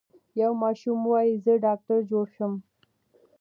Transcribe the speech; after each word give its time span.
یو 0.41 0.51
ماشوم 0.63 0.99
وايي 1.11 1.33
زه 1.45 1.53
ډاکټر 1.65 1.97
جوړ 2.11 2.25
شم. 2.35 2.53